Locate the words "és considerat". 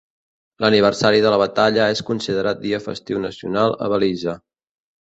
1.97-2.65